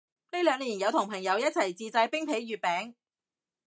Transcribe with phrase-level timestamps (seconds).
[0.31, 2.95] 呢兩年有同朋友一齊自製冰皮月餅